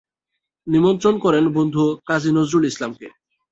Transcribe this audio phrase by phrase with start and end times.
[0.67, 3.07] নিমন্ত্রণ করেন বন্ধু কাজী নজরুল ইসলামকে।